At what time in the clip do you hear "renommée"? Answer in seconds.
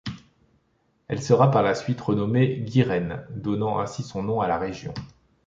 2.01-2.57